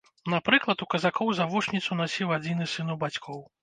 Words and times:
Напрыклад, 0.33 0.77
у 0.85 0.87
казакоў 0.93 1.31
завушніцу 1.41 2.01
насіў 2.03 2.37
адзіны 2.41 2.73
сын 2.77 2.87
у 2.99 3.01
бацькоў. 3.07 3.51